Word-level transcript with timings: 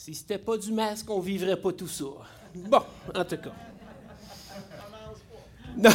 Si 0.00 0.14
c'était 0.14 0.38
pas 0.38 0.56
du 0.56 0.72
masque, 0.72 1.10
on 1.10 1.20
vivrait 1.20 1.60
pas 1.60 1.74
tout 1.74 1.86
ça. 1.86 2.06
Bon, 2.54 2.80
en 3.14 3.22
tout 3.22 3.36
cas. 3.36 3.52
Non, 5.76 5.90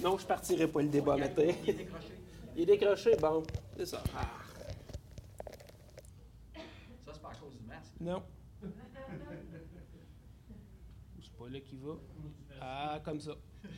non 0.00 0.16
je 0.16 0.24
partirai 0.24 0.68
pas 0.68 0.80
le 0.80 0.88
débat 0.88 1.16
matin. 1.16 1.42
Il 1.64 1.70
est 1.70 1.72
décroché. 1.72 2.12
Il 2.54 2.62
est 2.62 2.66
décroché, 2.66 3.16
bon, 3.16 3.42
c'est 3.76 3.86
ça. 3.86 4.04
Ah. 4.16 4.20
Ça, 6.54 6.60
c'est 7.12 7.20
pas 7.20 7.30
à 7.30 7.34
cause 7.34 7.56
du 7.58 7.64
masque. 7.66 7.94
Non. 8.00 8.22
C'est 11.20 11.32
pas 11.36 11.48
là 11.48 11.60
qui 11.60 11.76
va. 11.78 11.94
Ah, 12.60 13.00
comme 13.04 13.20
ça. 13.20 13.32
Je 13.64 13.70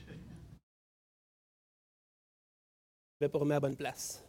vais 3.18 3.30
pour 3.30 3.40
remettre 3.40 3.56
à 3.56 3.60
bonne 3.60 3.76
place. 3.76 4.22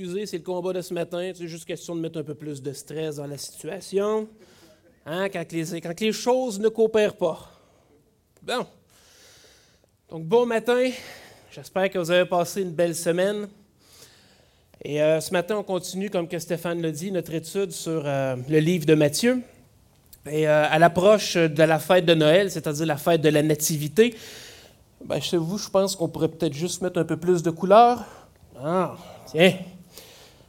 Excusez, 0.00 0.26
c'est 0.26 0.38
le 0.38 0.44
combat 0.44 0.72
de 0.72 0.80
ce 0.80 0.94
matin. 0.94 1.32
C'est 1.34 1.48
juste 1.48 1.64
question 1.64 1.96
de 1.96 2.00
mettre 2.00 2.20
un 2.20 2.22
peu 2.22 2.36
plus 2.36 2.62
de 2.62 2.72
stress 2.72 3.16
dans 3.16 3.26
la 3.26 3.36
situation. 3.36 4.28
Hein, 5.04 5.28
quand, 5.28 5.50
les, 5.50 5.80
quand 5.80 6.00
les 6.00 6.12
choses 6.12 6.60
ne 6.60 6.68
coopèrent 6.68 7.16
pas. 7.16 7.50
Bon. 8.40 8.64
Donc, 10.08 10.24
bon 10.24 10.46
matin. 10.46 10.88
J'espère 11.50 11.90
que 11.90 11.98
vous 11.98 12.12
avez 12.12 12.28
passé 12.28 12.62
une 12.62 12.70
belle 12.70 12.94
semaine. 12.94 13.48
Et 14.84 15.02
euh, 15.02 15.20
ce 15.20 15.32
matin, 15.32 15.56
on 15.56 15.64
continue, 15.64 16.10
comme 16.10 16.28
que 16.28 16.38
Stéphane 16.38 16.80
l'a 16.80 16.92
dit, 16.92 17.10
notre 17.10 17.34
étude 17.34 17.72
sur 17.72 18.02
euh, 18.04 18.36
le 18.48 18.60
livre 18.60 18.86
de 18.86 18.94
Matthieu. 18.94 19.42
Et 20.30 20.46
euh, 20.46 20.64
à 20.70 20.78
l'approche 20.78 21.34
de 21.34 21.62
la 21.64 21.80
fête 21.80 22.06
de 22.06 22.14
Noël, 22.14 22.52
c'est-à-dire 22.52 22.86
la 22.86 22.98
fête 22.98 23.20
de 23.20 23.30
la 23.30 23.42
Nativité, 23.42 24.14
ben, 25.04 25.20
chez 25.20 25.38
vous, 25.38 25.58
je 25.58 25.68
pense 25.68 25.96
qu'on 25.96 26.08
pourrait 26.08 26.28
peut-être 26.28 26.54
juste 26.54 26.82
mettre 26.82 27.00
un 27.00 27.04
peu 27.04 27.16
plus 27.16 27.42
de 27.42 27.50
couleurs. 27.50 28.04
Ah, 28.62 28.96
tiens, 29.26 29.54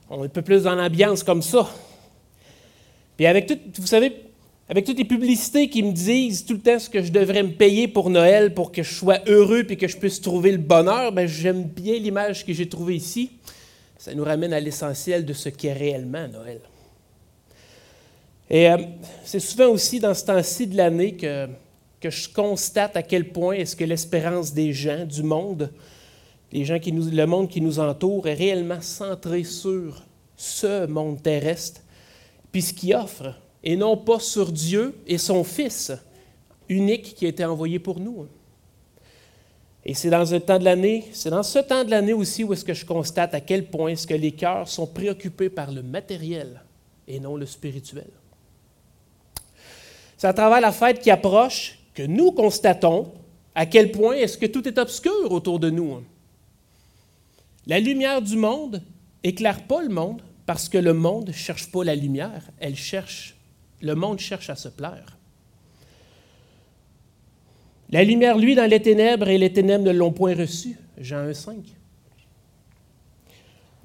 on 0.09 0.23
est 0.23 0.25
un 0.25 0.29
peu 0.29 0.41
plus 0.41 0.63
dans 0.63 0.75
l'ambiance 0.75 1.23
comme 1.23 1.41
ça. 1.41 1.69
Puis 3.15 3.25
avec 3.25 3.47
tout, 3.47 3.59
vous 3.77 3.87
savez, 3.87 4.13
avec 4.67 4.85
toutes 4.85 4.97
les 4.97 5.05
publicités 5.05 5.69
qui 5.69 5.83
me 5.83 5.91
disent 5.91 6.45
tout 6.45 6.53
le 6.53 6.59
temps 6.59 6.79
ce 6.79 6.89
que 6.89 7.03
je 7.03 7.11
devrais 7.11 7.43
me 7.43 7.51
payer 7.51 7.87
pour 7.87 8.09
Noël 8.09 8.53
pour 8.53 8.71
que 8.71 8.83
je 8.83 8.93
sois 8.93 9.19
heureux 9.27 9.65
et 9.69 9.75
que 9.75 9.87
je 9.87 9.97
puisse 9.97 10.21
trouver 10.21 10.51
le 10.51 10.57
bonheur, 10.57 11.11
ben 11.11 11.27
j'aime 11.27 11.63
bien 11.63 11.97
l'image 11.97 12.45
que 12.45 12.53
j'ai 12.53 12.67
trouvée 12.67 12.95
ici. 12.95 13.31
Ça 13.97 14.13
nous 14.15 14.23
ramène 14.23 14.53
à 14.53 14.59
l'essentiel 14.59 15.25
de 15.25 15.33
ce 15.33 15.49
qu'est 15.49 15.73
réellement 15.73 16.27
Noël. 16.27 16.61
Et 18.49 18.69
euh, 18.69 18.77
c'est 19.23 19.39
souvent 19.39 19.67
aussi 19.67 19.99
dans 19.99 20.13
ce 20.13 20.25
temps-ci 20.25 20.65
de 20.65 20.77
l'année 20.77 21.15
que, 21.15 21.47
que 21.99 22.09
je 22.09 22.29
constate 22.29 22.95
à 22.95 23.03
quel 23.03 23.29
point 23.29 23.55
est-ce 23.55 23.75
que 23.75 23.83
l'espérance 23.83 24.53
des 24.53 24.73
gens, 24.73 25.05
du 25.05 25.21
monde, 25.21 25.71
les 26.51 26.65
gens 26.65 26.79
qui 26.79 26.91
le 26.91 27.25
monde 27.25 27.49
qui 27.49 27.61
nous 27.61 27.79
entoure 27.79 28.27
est 28.27 28.33
réellement 28.33 28.81
centré 28.81 29.43
sur 29.43 30.03
ce 30.35 30.87
monde 30.87 31.21
terrestre, 31.21 31.81
puis 32.51 32.61
ce 32.61 32.73
qu'il 32.73 32.95
offre, 32.95 33.35
et 33.63 33.75
non 33.75 33.97
pas 33.97 34.19
sur 34.19 34.51
Dieu 34.51 34.95
et 35.05 35.17
son 35.17 35.43
Fils 35.43 35.91
unique 36.69 37.15
qui 37.15 37.25
a 37.25 37.29
été 37.29 37.43
envoyé 37.43 37.79
pour 37.79 37.99
nous. 37.99 38.27
Et 39.85 39.93
c'est 39.93 40.09
dans 40.09 40.33
un 40.33 40.39
temps 40.39 40.59
de 40.59 40.65
l'année, 40.65 41.05
c'est 41.13 41.29
dans 41.29 41.43
ce 41.43 41.59
temps 41.59 41.83
de 41.83 41.89
l'année 41.89 42.13
aussi 42.13 42.43
où 42.43 42.53
est-ce 42.53 42.65
que 42.65 42.73
je 42.73 42.85
constate 42.85 43.33
à 43.33 43.41
quel 43.41 43.69
point 43.69 43.89
est-ce 43.89 44.07
que 44.07 44.13
les 44.13 44.31
cœurs 44.31 44.67
sont 44.67 44.87
préoccupés 44.87 45.49
par 45.49 45.71
le 45.71 45.81
matériel 45.81 46.61
et 47.07 47.19
non 47.19 47.35
le 47.35 47.45
spirituel. 47.45 48.09
C'est 50.17 50.27
à 50.27 50.33
travers 50.33 50.61
la 50.61 50.71
fête 50.71 50.99
qui 50.99 51.09
approche 51.09 51.79
que 51.93 52.03
nous 52.03 52.31
constatons 52.31 53.11
à 53.55 53.65
quel 53.65 53.91
point 53.91 54.13
est-ce 54.13 54.37
que 54.37 54.45
tout 54.45 54.67
est 54.67 54.77
obscur 54.77 55.31
autour 55.31 55.59
de 55.59 55.69
nous. 55.69 56.03
La 57.69 57.79
lumière 57.79 58.23
du 58.23 58.35
monde 58.35 58.81
éclaire 59.21 59.67
pas 59.67 59.83
le 59.83 59.89
monde 59.89 60.23
parce 60.47 60.67
que 60.67 60.79
le 60.79 60.91
monde 60.91 61.31
cherche 61.31 61.71
pas 61.71 61.83
la 61.83 61.93
lumière, 61.93 62.49
elle 62.59 62.75
cherche, 62.75 63.35
le 63.83 63.93
monde 63.93 64.17
cherche 64.17 64.49
à 64.49 64.55
se 64.55 64.69
plaire. 64.69 65.19
La 67.91 68.03
lumière, 68.03 68.39
lui, 68.39 68.55
dans 68.55 68.67
les 68.67 68.81
ténèbres, 68.81 69.27
et 69.27 69.37
les 69.37 69.53
ténèbres 69.53 69.83
ne 69.83 69.91
l'ont 69.91 70.11
point 70.11 70.33
reçue. 70.33 70.79
Jean 70.97 71.27
1,5. 71.27 71.57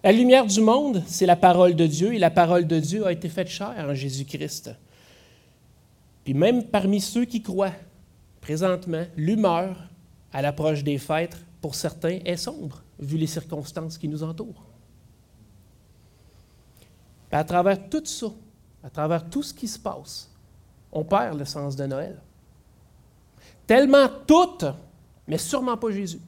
La 0.02 0.12
lumière 0.12 0.46
du 0.46 0.62
monde, 0.62 1.02
c'est 1.06 1.26
la 1.26 1.36
parole 1.36 1.74
de 1.76 1.86
Dieu, 1.86 2.14
et 2.14 2.18
la 2.18 2.30
parole 2.30 2.66
de 2.66 2.78
Dieu 2.78 3.06
a 3.06 3.12
été 3.12 3.28
faite 3.28 3.48
chair 3.48 3.86
en 3.86 3.92
Jésus-Christ. 3.92 4.70
Puis 6.24 6.32
même 6.32 6.64
parmi 6.64 7.02
ceux 7.02 7.26
qui 7.26 7.42
croient, 7.42 7.74
présentement, 8.40 9.04
l'humeur 9.14 9.76
à 10.32 10.40
l'approche 10.40 10.82
des 10.82 10.96
fêtes, 10.96 11.36
pour 11.64 11.74
certains, 11.74 12.18
est 12.26 12.36
sombre, 12.36 12.82
vu 12.98 13.16
les 13.16 13.26
circonstances 13.26 13.96
qui 13.96 14.06
nous 14.06 14.22
entourent. 14.22 14.66
À 17.32 17.42
travers 17.42 17.88
tout 17.88 18.04
ça, 18.04 18.26
à 18.82 18.90
travers 18.90 19.30
tout 19.30 19.42
ce 19.42 19.54
qui 19.54 19.66
se 19.66 19.78
passe, 19.78 20.30
on 20.92 21.04
perd 21.04 21.38
le 21.38 21.46
sens 21.46 21.74
de 21.74 21.86
Noël. 21.86 22.20
Tellement 23.66 24.10
toutes, 24.26 24.66
mais 25.26 25.38
sûrement 25.38 25.78
pas 25.78 25.90
Jésus. 25.90 26.20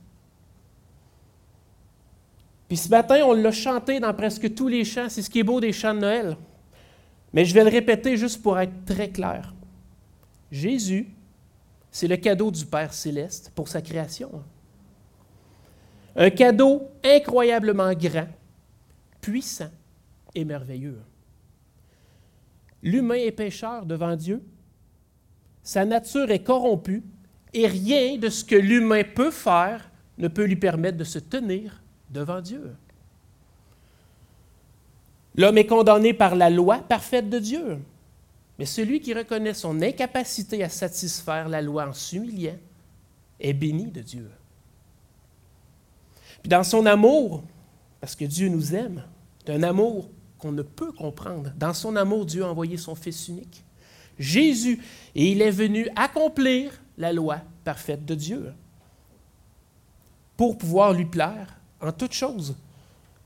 Puis 2.67 2.79
ce 2.79 2.89
matin, 2.89 3.21
on 3.27 3.35
l'a 3.35 3.53
chanté 3.53 4.01
dans 4.01 4.15
presque 4.15 4.55
tous 4.55 4.69
les 4.69 4.87
chants. 4.87 5.11
C'est 5.11 5.21
ce 5.21 5.29
qui 5.29 5.41
est 5.41 5.45
beau 5.45 5.61
des 5.61 5.75
chants 5.75 5.93
de 5.93 6.01
Noël. 6.01 6.39
Mais 7.35 7.45
je 7.45 7.53
vais 7.53 7.63
le 7.63 7.71
répéter 7.71 8.17
juste 8.17 8.41
pour 8.41 8.59
être 8.59 8.87
très 8.87 9.11
clair. 9.11 9.55
Jésus, 10.51 11.11
c'est 11.91 12.09
le 12.09 12.17
cadeau 12.17 12.51
du 12.51 12.65
Père 12.65 12.95
céleste 12.95 13.53
pour 13.55 13.69
sa 13.69 13.83
création. 13.83 14.43
Un 16.17 16.31
cadeau 16.31 16.91
incroyablement 17.05 17.93
grand, 17.93 18.29
puissant 19.21 19.71
et 20.35 20.45
merveilleux. 20.45 20.99
L'humain 22.83 23.17
est 23.17 23.33
pécheur 23.33 23.85
devant 23.85 24.17
Dieu. 24.17 24.43
Sa 25.63 25.85
nature 25.85 26.31
est 26.31 26.43
corrompue 26.43 27.03
et 27.53 27.67
rien 27.67 28.17
de 28.17 28.29
ce 28.29 28.45
que 28.45 28.55
l'humain 28.55 29.03
peut 29.03 29.31
faire 29.31 29.91
ne 30.17 30.29
peut 30.29 30.45
lui 30.45 30.57
permettre 30.57 30.97
de 30.97 31.05
se 31.05 31.19
tenir 31.19 31.83
devant 32.11 32.41
Dieu. 32.41 32.75
L'homme 35.35 35.59
est 35.59 35.67
condamné 35.67 36.15
par 36.15 36.35
la 36.35 36.49
loi 36.49 36.79
parfaite 36.79 37.29
de 37.29 37.39
Dieu, 37.39 37.79
mais 38.59 38.65
celui 38.65 39.01
qui 39.01 39.13
reconnaît 39.13 39.53
son 39.53 39.83
incapacité 39.83 40.65
à 40.65 40.71
satisfaire 40.71 41.49
la 41.51 41.61
loi 41.61 41.89
en 41.89 41.93
s'humiliant 41.93 42.57
est 43.39 43.53
béni 43.53 43.91
de 43.91 44.01
Dieu. 44.01 44.31
Puis 46.47 46.51
dans 46.51 46.63
son 46.63 46.87
amour, 46.87 47.43
parce 48.01 48.15
que 48.15 48.25
Dieu 48.25 48.49
nous 48.49 48.73
aime, 48.73 49.03
d'un 49.47 49.65
amour 49.65 50.09
qu'on 50.39 50.53
ne 50.53 50.63
peut 50.63 50.93
comprendre, 50.93 51.53
dans 51.57 51.75
son 51.75 51.97
amour, 51.97 52.25
Dieu 52.25 52.45
a 52.45 52.49
envoyé 52.49 52.77
son 52.77 52.95
Fils 52.95 53.27
unique, 53.27 53.65
Jésus, 54.17 54.81
et 55.17 55.33
il 55.33 55.43
est 55.43 55.51
venu 55.51 55.89
accomplir 55.97 56.71
la 56.99 57.13
loi 57.13 57.41
parfaite 57.65 58.05
de 58.05 58.15
Dieu 58.15 58.53
pour 60.37 60.57
pouvoir 60.57 60.93
lui 60.93 61.07
plaire 61.07 61.59
en 61.81 61.91
toutes 61.91 62.13
choses. 62.13 62.55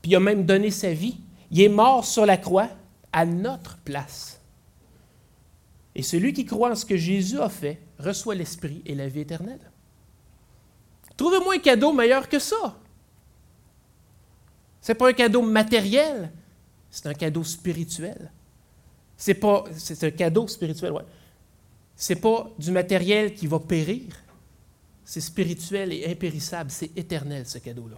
Puis 0.01 0.09
il 0.09 0.15
a 0.15 0.19
même 0.19 0.43
donné 0.43 0.71
sa 0.71 0.91
vie. 0.91 1.19
Il 1.51 1.61
est 1.61 1.69
mort 1.69 2.05
sur 2.05 2.25
la 2.25 2.37
croix 2.37 2.69
à 3.13 3.23
notre 3.27 3.77
place. 3.77 4.41
Et 5.93 6.01
celui 6.01 6.33
qui 6.33 6.45
croit 6.45 6.71
en 6.71 6.75
ce 6.75 6.85
que 6.87 6.97
Jésus 6.97 7.39
a 7.39 7.49
fait 7.49 7.83
reçoit 7.99 8.33
l'Esprit 8.33 8.81
et 8.87 8.95
la 8.95 9.07
vie 9.07 9.19
éternelle. 9.19 9.71
Trouvez-moi 11.17 11.53
un 11.53 11.59
cadeau 11.59 11.93
meilleur 11.93 12.27
que 12.27 12.39
ça. 12.39 12.79
Ce 14.81 14.91
n'est 14.91 14.97
pas 14.97 15.09
un 15.09 15.13
cadeau 15.13 15.41
matériel, 15.41 16.31
c'est 16.89 17.07
un 17.07 17.13
cadeau 17.13 17.43
spirituel. 17.43 18.31
C'est 19.15 19.35
pas, 19.35 19.63
c'est 19.77 20.03
un 20.03 20.11
cadeau 20.11 20.47
spirituel, 20.47 20.93
ouais 20.93 21.03
n'est 22.09 22.15
pas 22.15 22.49
du 22.57 22.71
matériel 22.71 23.33
qui 23.33 23.47
va 23.47 23.59
périr, 23.59 24.03
c'est 25.05 25.21
spirituel 25.21 25.93
et 25.93 26.09
impérissable, 26.09 26.71
c'est 26.71 26.97
éternel 26.97 27.45
ce 27.45 27.57
cadeau-là. 27.57 27.97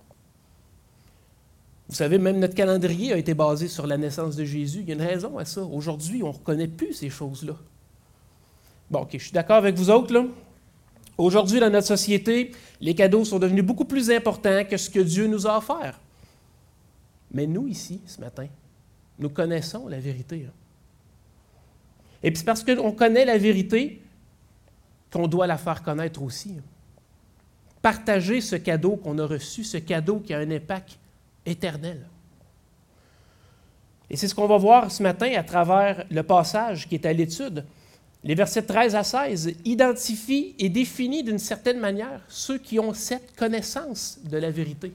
Vous 1.89 1.95
savez, 1.95 2.17
même 2.17 2.39
notre 2.39 2.55
calendrier 2.55 3.13
a 3.13 3.17
été 3.17 3.33
basé 3.33 3.67
sur 3.67 3.85
la 3.85 3.97
naissance 3.97 4.35
de 4.35 4.45
Jésus. 4.45 4.79
Il 4.81 4.87
y 4.87 4.91
a 4.91 4.95
une 4.95 5.01
raison 5.01 5.37
à 5.37 5.45
ça. 5.45 5.61
Aujourd'hui, 5.61 6.23
on 6.23 6.29
ne 6.29 6.33
reconnaît 6.33 6.67
plus 6.67 6.93
ces 6.93 7.09
choses-là. 7.09 7.55
Bon, 8.89 9.01
OK, 9.01 9.09
je 9.13 9.17
suis 9.17 9.31
d'accord 9.31 9.57
avec 9.57 9.75
vous 9.75 9.89
autres. 9.89 10.13
Aujourd'hui, 11.17 11.59
dans 11.59 11.69
notre 11.69 11.87
société, 11.87 12.51
les 12.79 12.95
cadeaux 12.95 13.25
sont 13.25 13.37
devenus 13.37 13.65
beaucoup 13.65 13.85
plus 13.85 14.09
importants 14.09 14.63
que 14.63 14.77
ce 14.77 14.89
que 14.89 15.01
Dieu 15.01 15.27
nous 15.27 15.45
a 15.45 15.57
offert. 15.57 15.99
Mais 17.33 17.47
nous, 17.47 17.67
ici, 17.67 18.01
ce 18.05 18.21
matin, 18.21 18.47
nous 19.19 19.29
connaissons 19.29 19.87
la 19.87 19.99
vérité. 19.99 20.45
Hein. 20.47 20.53
Et 22.21 22.31
puis 22.31 22.39
c'est 22.39 22.45
parce 22.45 22.63
qu'on 22.63 22.91
connaît 22.91 23.25
la 23.25 23.37
vérité 23.37 24.01
qu'on 25.11 25.27
doit 25.27 25.45
la 25.45 25.57
faire 25.57 25.83
connaître 25.83 26.21
aussi. 26.21 26.55
Partager 27.81 28.39
ce 28.39 28.55
cadeau 28.55 28.95
qu'on 28.95 29.19
a 29.19 29.25
reçu, 29.25 29.63
ce 29.63 29.77
cadeau 29.77 30.19
qui 30.19 30.33
a 30.33 30.39
un 30.39 30.49
impact 30.49 30.97
éternel. 31.45 32.07
Et 34.09 34.15
c'est 34.15 34.27
ce 34.27 34.35
qu'on 34.35 34.47
va 34.47 34.57
voir 34.57 34.91
ce 34.91 35.03
matin 35.03 35.31
à 35.35 35.43
travers 35.43 36.05
le 36.09 36.23
passage 36.23 36.87
qui 36.87 36.95
est 36.95 37.05
à 37.05 37.13
l'étude. 37.13 37.65
Les 38.23 38.35
versets 38.35 38.61
13 38.61 38.95
à 38.95 39.03
16 39.03 39.55
identifient 39.65 40.55
et 40.57 40.69
définissent 40.69 41.25
d'une 41.25 41.39
certaine 41.39 41.79
manière 41.79 42.21
ceux 42.29 42.57
qui 42.57 42.79
ont 42.79 42.93
cette 42.93 43.35
connaissance 43.35 44.19
de 44.23 44.37
la 44.37 44.49
vérité. 44.49 44.93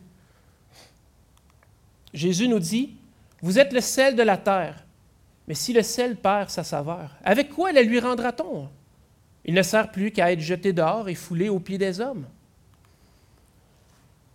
Jésus 2.15 2.49
nous 2.49 2.59
dit, 2.59 2.97
Vous 3.43 3.59
êtes 3.59 3.73
le 3.73 3.81
sel 3.81 4.17
de 4.17 4.23
la 4.23 4.37
terre, 4.37 4.85
mais 5.47 5.55
si 5.55 5.73
le 5.73 5.83
sel 5.83 6.17
perd 6.17 6.51
sa 6.51 6.65
saveur, 6.65 7.17
avec 7.25 7.51
quoi 7.51 7.73
la 7.73 7.83
lui 7.83 8.01
rendra-t-on? 8.01 8.69
Il 9.45 9.55
ne 9.55 9.63
sert 9.63 9.91
plus 9.91 10.11
qu'à 10.11 10.33
être 10.33 10.41
jeté 10.41 10.73
dehors 10.73 11.09
et 11.09 11.15
foulé 11.15 11.49
aux 11.49 11.61
pieds 11.61 11.79
des 11.79 12.01
hommes. 12.01 12.27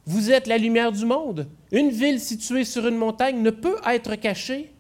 Vous 0.06 0.32
êtes 0.32 0.48
la 0.48 0.58
lumière 0.58 0.92
du 0.92 1.06
monde. 1.06 1.48
Une 1.72 1.90
ville 1.90 2.20
située 2.20 2.66
sur 2.66 2.88
une 2.88 2.98
montagne 2.98 3.42
ne 3.42 3.52
peut 3.52 3.78
être 3.86 4.16
cachée. 4.16 4.72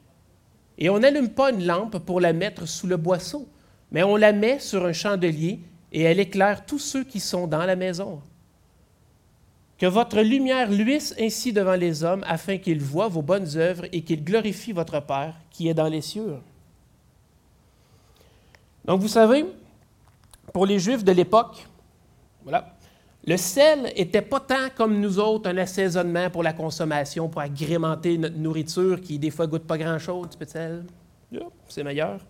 Et 0.77 0.89
on 0.89 0.99
n'allume 0.99 1.29
pas 1.29 1.51
une 1.51 1.65
lampe 1.65 1.99
pour 1.99 2.19
la 2.19 2.33
mettre 2.33 2.67
sous 2.67 2.87
le 2.87 2.97
boisseau 2.97 3.47
mais 3.93 4.03
on 4.03 4.17
la 4.17 4.33
met 4.33 4.59
sur 4.59 4.85
un 4.85 4.91
chandelier 4.91 5.59
et 5.93 6.01
elle 6.01 6.19
éclaire 6.19 6.65
tous 6.65 6.79
ceux 6.79 7.03
qui 7.03 7.19
sont 7.19 7.47
dans 7.47 7.65
la 7.65 7.75
maison. 7.77 8.21
Que 9.83 9.89
votre 9.89 10.21
lumière 10.21 10.71
luise 10.71 11.13
ainsi 11.19 11.51
devant 11.51 11.75
les 11.75 12.05
hommes, 12.05 12.23
afin 12.25 12.57
qu'ils 12.57 12.79
voient 12.79 13.09
vos 13.09 13.21
bonnes 13.21 13.57
œuvres 13.57 13.83
et 13.91 14.01
qu'ils 14.01 14.23
glorifient 14.23 14.71
votre 14.71 15.01
Père 15.01 15.35
qui 15.51 15.67
est 15.67 15.73
dans 15.73 15.89
les 15.89 15.99
cieux. 15.99 16.37
Donc 18.85 19.01
vous 19.01 19.09
savez, 19.09 19.43
pour 20.53 20.65
les 20.65 20.79
Juifs 20.79 21.03
de 21.03 21.11
l'époque, 21.11 21.67
voilà, 22.45 22.73
le 23.27 23.35
sel 23.35 23.91
n'était 23.97 24.21
pas 24.21 24.39
tant 24.39 24.69
comme 24.73 25.01
nous 25.01 25.19
autres 25.19 25.49
un 25.49 25.57
assaisonnement 25.57 26.29
pour 26.29 26.43
la 26.43 26.53
consommation, 26.53 27.27
pour 27.27 27.41
agrémenter 27.41 28.17
notre 28.17 28.37
nourriture 28.37 29.01
qui 29.01 29.19
des 29.19 29.31
fois 29.31 29.47
goûte 29.47 29.67
pas 29.67 29.77
grand-chose, 29.77 30.29
du 30.29 30.45
sel. 30.47 30.85
c'est 31.67 31.83
meilleur. 31.83 32.21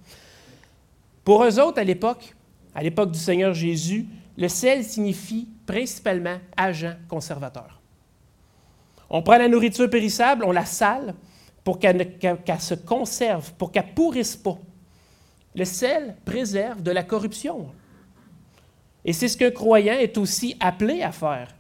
Pour 1.24 1.44
eux 1.44 1.60
autres, 1.60 1.78
à 1.78 1.84
l'époque, 1.84 2.34
à 2.74 2.82
l'époque 2.82 3.12
du 3.12 3.20
Seigneur 3.20 3.54
Jésus, 3.54 4.08
le 4.40 4.48
sel 4.48 4.84
signifie 4.84 5.48
principalement 5.66 6.38
agent 6.56 6.94
conservateur. 7.08 7.80
On 9.10 9.22
prend 9.22 9.38
la 9.38 9.48
nourriture 9.48 9.90
périssable, 9.90 10.44
on 10.44 10.52
la 10.52 10.66
sale 10.66 11.14
pour 11.64 11.80
qu'elle 11.80 12.18
se 12.60 12.74
conserve, 12.74 13.54
pour 13.54 13.72
qu'elle 13.72 13.94
pourrisse 13.94 14.36
pas. 14.36 14.58
Le 15.56 15.66
sel 15.66 16.16
préserve 16.26 16.82
de 16.82 16.92
la 16.92 17.04
corruption. 17.04 17.68
Et 19.06 19.14
c'est 19.14 19.28
ce 19.28 19.38
qu'un 19.38 19.52
croyant 19.52 19.94
est 19.94 20.18
aussi 20.18 20.56
appelé 20.60 21.02
à 21.04 21.12
faire. 21.12 21.54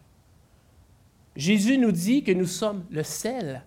Jésus 1.36 1.78
nous 1.78 1.92
dit 1.92 2.24
que 2.24 2.32
nous 2.32 2.46
sommes 2.46 2.86
le 2.90 3.04
sel 3.04 3.64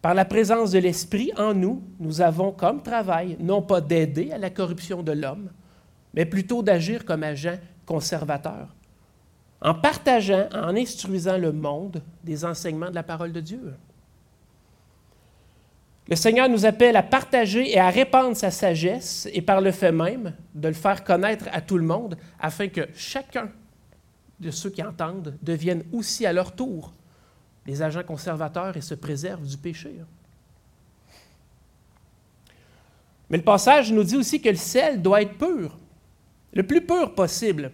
par 0.00 0.14
la 0.14 0.24
présence 0.24 0.72
de 0.72 0.80
l'Esprit 0.80 1.30
en 1.36 1.54
nous, 1.54 1.80
nous 2.00 2.20
avons 2.20 2.50
comme 2.50 2.82
travail 2.82 3.36
non 3.38 3.62
pas 3.62 3.80
d'aider 3.80 4.32
à 4.32 4.38
la 4.38 4.50
corruption 4.50 5.02
de 5.04 5.12
l'homme, 5.12 5.50
mais 6.12 6.26
plutôt 6.26 6.60
d'agir 6.62 7.04
comme 7.04 7.22
agent 7.22 7.54
conservateur, 7.86 8.74
en 9.62 9.74
partageant, 9.74 10.48
en 10.52 10.76
instruisant 10.76 11.38
le 11.38 11.52
monde 11.52 12.02
des 12.24 12.44
enseignements 12.44 12.90
de 12.90 12.94
la 12.94 13.04
parole 13.04 13.32
de 13.32 13.40
Dieu. 13.40 13.74
Le 16.08 16.16
Seigneur 16.16 16.48
nous 16.48 16.66
appelle 16.66 16.96
à 16.96 17.02
partager 17.02 17.72
et 17.72 17.78
à 17.78 17.88
répandre 17.88 18.36
sa 18.36 18.50
sagesse 18.50 19.28
et 19.32 19.40
par 19.40 19.60
le 19.60 19.70
fait 19.70 19.92
même 19.92 20.34
de 20.54 20.68
le 20.68 20.74
faire 20.74 21.04
connaître 21.04 21.46
à 21.52 21.60
tout 21.60 21.78
le 21.78 21.86
monde 21.86 22.18
afin 22.40 22.66
que 22.68 22.88
chacun 22.94 23.50
de 24.40 24.50
ceux 24.50 24.70
qui 24.70 24.82
entendent 24.82 25.38
devienne 25.42 25.84
aussi 25.92 26.26
à 26.26 26.32
leur 26.32 26.52
tour 26.52 26.92
les 27.64 27.80
agents 27.82 28.02
conservateurs 28.02 28.76
et 28.76 28.80
se 28.80 28.94
préservent 28.94 29.46
du 29.46 29.56
péché. 29.56 29.94
Mais 33.30 33.36
le 33.36 33.44
passage 33.44 33.92
nous 33.92 34.02
dit 34.02 34.16
aussi 34.16 34.42
que 34.42 34.48
le 34.48 34.56
sel 34.56 35.00
doit 35.00 35.22
être 35.22 35.38
pur, 35.38 35.78
le 36.52 36.66
plus 36.66 36.84
pur 36.84 37.14
possible, 37.14 37.70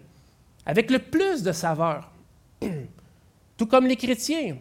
avec 0.66 0.90
le 0.90 0.98
plus 0.98 1.42
de 1.42 1.52
saveur, 1.52 2.10
tout 3.56 3.66
comme 3.66 3.86
les 3.86 3.96
chrétiens. 3.96 4.56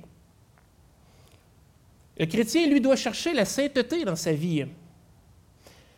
Le 2.17 2.25
chrétien, 2.25 2.67
lui, 2.67 2.81
doit 2.81 2.95
chercher 2.95 3.33
la 3.33 3.45
sainteté 3.45 4.03
dans 4.03 4.15
sa 4.15 4.31
vie. 4.31 4.65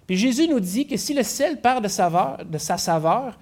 Puis 0.05 0.17
Jésus 0.17 0.47
nous 0.47 0.59
dit 0.59 0.87
que 0.87 0.97
si 0.97 1.13
le 1.13 1.23
sel 1.23 1.61
perd 1.61 1.83
de, 1.83 1.87
sa 2.57 2.77
saveur, 2.77 3.39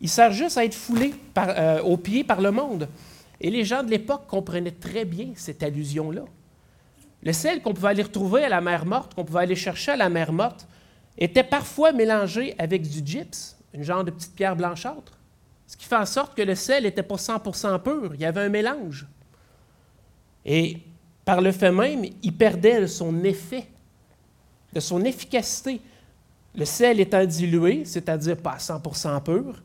il 0.00 0.08
sert 0.08 0.32
juste 0.32 0.58
à 0.58 0.64
être 0.64 0.74
foulé 0.74 1.14
par, 1.32 1.48
euh, 1.48 1.82
aux 1.82 1.96
pieds 1.96 2.24
par 2.24 2.40
le 2.40 2.50
monde. 2.50 2.88
Et 3.40 3.50
les 3.50 3.64
gens 3.64 3.82
de 3.82 3.90
l'époque 3.90 4.26
comprenaient 4.26 4.70
très 4.70 5.04
bien 5.04 5.28
cette 5.34 5.62
allusion-là. 5.62 6.24
Le 7.22 7.32
sel 7.32 7.62
qu'on 7.62 7.72
pouvait 7.72 7.88
aller 7.88 8.02
retrouver 8.02 8.44
à 8.44 8.50
la 8.50 8.60
mer 8.60 8.84
morte, 8.84 9.14
qu'on 9.14 9.24
pouvait 9.24 9.40
aller 9.40 9.56
chercher 9.56 9.92
à 9.92 9.96
la 9.96 10.10
mer 10.10 10.32
morte, 10.32 10.68
était 11.16 11.42
parfois 11.42 11.92
mélangé 11.92 12.54
avec 12.58 12.82
du 12.82 13.00
gypse, 13.04 13.56
une 13.72 13.82
genre 13.82 14.04
de 14.04 14.10
petite 14.10 14.34
pierre 14.34 14.56
blanchâtre, 14.56 15.18
ce 15.66 15.76
qui 15.76 15.86
fait 15.86 15.96
en 15.96 16.06
sorte 16.06 16.36
que 16.36 16.42
le 16.42 16.54
sel 16.54 16.84
n'était 16.84 17.02
pas 17.02 17.16
100% 17.16 17.82
pur, 17.82 18.14
il 18.14 18.20
y 18.20 18.24
avait 18.24 18.42
un 18.42 18.48
mélange. 18.48 19.06
Et 20.44 20.78
par 21.24 21.40
le 21.40 21.52
fait 21.52 21.72
même, 21.72 22.04
il 22.22 22.32
perdait 22.34 22.86
son 22.86 23.24
effet, 23.24 23.66
de 24.72 24.80
son 24.80 25.02
efficacité. 25.04 25.80
Le 26.54 26.64
sel 26.64 27.00
étant 27.00 27.24
dilué, 27.24 27.84
c'est-à-dire 27.84 28.36
pas 28.36 28.56
100% 28.56 29.22
pur, 29.22 29.62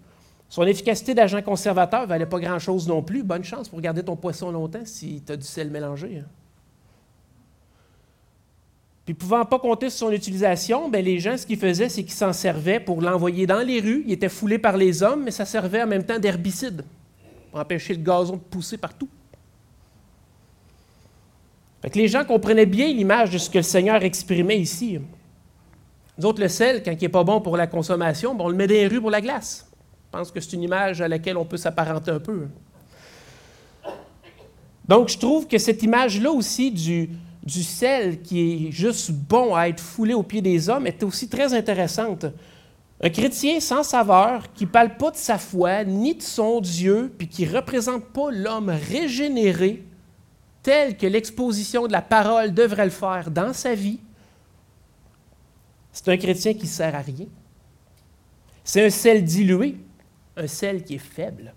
son 0.50 0.64
efficacité 0.64 1.14
d'agent 1.14 1.42
conservateur 1.44 2.02
ne 2.02 2.08
valait 2.08 2.26
pas 2.26 2.40
grand-chose 2.40 2.88
non 2.88 3.04
plus. 3.04 3.22
Bonne 3.22 3.44
chance 3.44 3.70
pour 3.70 3.80
garder 3.80 4.04
ton 4.04 4.16
poisson 4.16 4.52
longtemps 4.52 4.86
si 4.86 5.22
tu 5.24 5.32
as 5.32 5.38
du 5.38 5.46
sel 5.46 5.70
mélangé. 5.70 6.24
Hein. 6.24 6.28
Puis, 9.10 9.16
pouvant 9.16 9.44
pas 9.44 9.58
compter 9.58 9.90
sur 9.90 10.06
son 10.08 10.12
utilisation, 10.12 10.88
bien, 10.88 11.02
les 11.02 11.18
gens, 11.18 11.36
ce 11.36 11.44
qu'ils 11.44 11.58
faisaient, 11.58 11.90
c'est 11.90 12.04
qu'ils 12.04 12.14
s'en 12.14 12.32
servaient 12.32 12.80
pour 12.80 13.02
l'envoyer 13.02 13.48
dans 13.48 13.62
les 13.62 13.80
rues. 13.80 14.04
Il 14.06 14.14
était 14.14 14.30
foulé 14.30 14.60
par 14.60 14.78
les 14.78 15.02
hommes, 15.02 15.24
mais 15.24 15.32
ça 15.32 15.46
servait 15.46 15.82
en 15.82 15.88
même 15.88 16.04
temps 16.04 16.20
d'herbicide 16.20 16.86
pour 17.50 17.60
empêcher 17.60 17.96
le 17.96 18.04
gazon 18.04 18.36
de 18.36 18.42
pousser 18.42 18.78
partout. 18.78 19.10
Fait 21.82 21.96
les 21.96 22.08
gens 22.08 22.24
comprenaient 22.24 22.68
bien 22.68 22.86
l'image 22.86 23.32
de 23.32 23.40
ce 23.40 23.50
que 23.50 23.58
le 23.58 23.64
Seigneur 23.64 24.04
exprimait 24.04 24.60
ici. 24.60 25.00
Nous 26.16 26.26
autres, 26.28 26.42
le 26.42 26.48
sel, 26.48 26.84
quand 26.84 26.92
il 26.92 27.02
n'est 27.02 27.10
pas 27.10 27.24
bon 27.24 27.42
pour 27.42 27.58
la 27.58 27.66
consommation, 27.66 28.38
on 28.40 28.48
le 28.48 28.56
met 28.56 28.68
dans 28.68 28.76
les 28.76 28.88
rues 28.88 29.02
pour 29.02 29.10
la 29.10 29.22
glace. 29.22 29.68
Je 30.06 30.20
pense 30.20 30.32
que 30.32 30.40
c'est 30.40 30.54
une 30.54 30.62
image 30.62 31.02
à 31.02 31.08
laquelle 31.08 31.38
on 31.38 31.46
peut 31.46 31.58
s'apparenter 31.58 32.12
un 32.12 32.20
peu. 32.20 32.46
Donc, 34.88 35.10
je 35.10 35.18
trouve 35.18 35.48
que 35.48 35.58
cette 35.58 35.82
image-là 35.82 36.30
aussi 36.30 36.70
du, 36.70 37.10
du 37.44 37.64
sel 37.64 38.22
qui 38.22 38.68
est 38.68 38.72
juste 38.72 39.12
bon 39.12 39.56
à 39.56 39.68
être 39.70 39.80
foulé 39.80 40.14
aux 40.14 40.24
pieds 40.24 40.42
des 40.42 40.70
hommes 40.70 40.88
est 40.88 41.04
aussi 41.04 41.30
très 41.30 41.54
intéressante. 41.54 42.26
Un 43.02 43.10
chrétien 43.10 43.60
sans 43.60 43.84
saveur, 43.84 44.52
qui 44.54 44.66
ne 44.66 44.70
parle 44.70 44.98
pas 44.98 45.12
de 45.12 45.16
sa 45.16 45.38
foi, 45.38 45.86
ni 45.86 46.16
de 46.16 46.22
son 46.22 46.60
Dieu, 46.60 47.14
puis 47.18 47.28
qui 47.28 47.48
ne 47.48 47.56
représente 47.56 48.06
pas 48.06 48.30
l'homme 48.30 48.70
régénéré, 48.70 49.86
tel 50.62 50.98
que 50.98 51.08
l'exposition 51.08 51.88
de 51.88 51.94
la 51.94 52.02
parole 52.02 52.54
devrait 52.54 52.86
le 52.86 52.92
faire 52.92 53.32
dans 53.32 53.54
sa 53.54 53.74
vie, 53.74 54.00
c'est 55.94 56.10
un 56.10 56.18
chrétien 56.18 56.54
qui 56.54 56.64
ne 56.64 56.68
sert 56.68 56.94
à 56.94 57.00
rien. 57.00 57.26
C'est 58.64 58.86
un 58.86 58.90
sel 58.90 59.24
dilué 59.24 59.78
un 60.40 60.48
sel 60.48 60.84
qui 60.84 60.96
est 60.96 60.98
faible. 60.98 61.54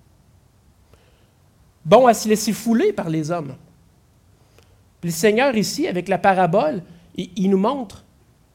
Bon 1.85 2.06
à 2.06 2.14
se 2.14 2.28
laisser 2.28 2.52
fouler 2.52 2.92
par 2.92 3.09
les 3.09 3.30
hommes. 3.30 3.54
Le 5.02 5.11
Seigneur 5.11 5.56
ici, 5.56 5.88
avec 5.88 6.09
la 6.09 6.18
parabole, 6.18 6.82
il, 7.16 7.50
nous 7.50 7.59
montre 7.59 8.04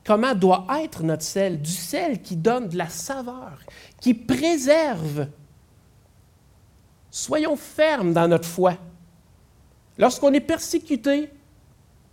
comment 0.05 0.33
doit 0.33 0.65
être 0.81 1.03
notre 1.03 1.23
sel, 1.23 1.61
du 1.61 1.71
sel 1.71 2.21
qui 2.21 2.35
donne 2.35 2.69
de 2.69 2.77
la 2.77 2.87
saveur, 2.87 3.59
qui 3.99 4.13
préserve. 4.13 5.27
Soyons 7.11 7.55
fermes 7.55 8.13
dans 8.13 8.27
notre 8.27 8.47
foi. 8.47 8.77
Lorsqu'on 9.97 10.31
est 10.33 10.39
persécuté, 10.39 11.29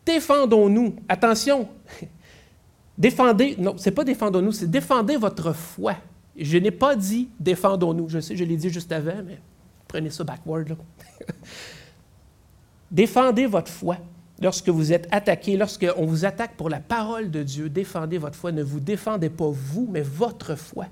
défendons-nous. 0.05 0.97
Attention, 1.09 1.69
défendez, 2.99 3.55
non, 3.59 3.77
c'est 3.79 3.93
pas 3.93 4.05
défendons-nous, 4.05 4.53
c'est 4.53 4.71
défendez 4.71 5.17
votre 5.17 5.53
foi. 5.53 5.95
Je 6.37 6.59
n'ai 6.59 6.73
pas 6.73 6.97
dit 6.97 7.29
défendons-nous. 7.39 8.09
Je 8.09 8.19
sais, 8.19 8.37
je 8.37 8.45
l'ai 8.45 8.57
dit 8.57 8.71
juste 8.71 8.91
avant, 8.91 9.23
mais 9.25 9.39
prenez 9.87 10.11
ça 10.11 10.25
backward. 10.25 10.77
Défendez 12.91 13.47
votre 13.47 13.71
foi 13.71 13.99
lorsque 14.41 14.69
vous 14.69 14.93
êtes 14.93 15.09
attaqué, 15.11 15.57
lorsqu'on 15.57 16.07
vous 16.07 16.25
attaque 16.25 16.57
pour 16.57 16.69
la 16.69 16.81
parole 16.81 17.31
de 17.31 17.43
Dieu. 17.43 17.69
Défendez 17.69 18.19
votre 18.19 18.37
foi. 18.37 18.53
Ne 18.53 18.63
vous 18.63 18.81
défendez 18.81 19.31
pas 19.31 19.51
vous, 19.51 19.89
mais 19.91 20.03
votre 20.03 20.55
foi. 20.55 20.87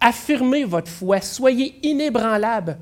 Affirmez 0.00 0.64
votre 0.64 0.90
foi. 0.90 1.20
Soyez 1.20 1.78
inébranlable. 1.82 2.78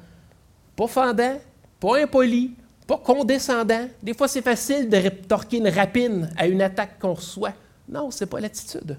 Pas 0.75 0.88
fendant, 0.88 1.38
pas 1.78 2.00
impoli, 2.02 2.54
pas 2.87 2.99
condescendant. 2.99 3.88
Des 4.02 4.14
fois, 4.14 4.26
c'est 4.26 4.42
facile 4.42 4.88
de 4.88 4.96
rétorquer 4.96 5.58
une 5.58 5.68
rapine 5.68 6.32
à 6.37 6.46
une 6.46 6.62
attaque 6.62 6.99
qu'on 6.99 7.14
reçoit. 7.14 7.52
Non, 7.88 8.11
ce 8.11 8.25
n'est 8.25 8.30
pas 8.30 8.40
l'attitude. 8.40 8.99